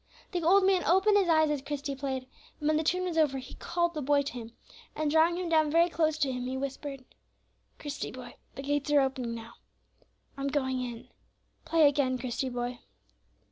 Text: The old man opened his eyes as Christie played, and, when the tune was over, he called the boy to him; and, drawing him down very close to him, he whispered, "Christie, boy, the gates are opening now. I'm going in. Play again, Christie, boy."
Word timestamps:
The 0.31 0.41
old 0.41 0.65
man 0.65 0.83
opened 0.85 1.15
his 1.19 1.29
eyes 1.29 1.51
as 1.51 1.61
Christie 1.61 1.93
played, 1.93 2.25
and, 2.59 2.67
when 2.67 2.75
the 2.77 2.81
tune 2.83 3.03
was 3.03 3.19
over, 3.19 3.37
he 3.37 3.53
called 3.53 3.93
the 3.93 4.01
boy 4.01 4.23
to 4.23 4.33
him; 4.33 4.53
and, 4.95 5.11
drawing 5.11 5.37
him 5.37 5.47
down 5.47 5.69
very 5.69 5.89
close 5.91 6.17
to 6.17 6.31
him, 6.31 6.47
he 6.47 6.57
whispered, 6.57 7.05
"Christie, 7.77 8.09
boy, 8.09 8.33
the 8.55 8.63
gates 8.63 8.89
are 8.89 9.01
opening 9.01 9.35
now. 9.35 9.53
I'm 10.37 10.47
going 10.47 10.81
in. 10.81 11.09
Play 11.65 11.87
again, 11.87 12.17
Christie, 12.17 12.49
boy." 12.49 12.79